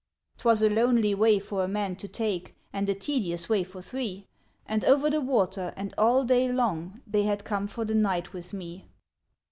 [0.39, 3.83] 'T was a lonely way for a man to take And a tedious way for
[3.83, 4.25] three;
[4.65, 8.51] And over the water, and all day long, They had come for the night with
[8.51, 8.87] me.